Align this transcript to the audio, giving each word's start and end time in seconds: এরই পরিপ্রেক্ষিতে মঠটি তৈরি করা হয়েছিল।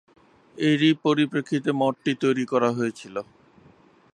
এরই 0.55 0.91
পরিপ্রেক্ষিতে 1.03 1.69
মঠটি 1.81 2.11
তৈরি 2.23 2.45
করা 2.51 2.69
হয়েছিল। 2.77 3.15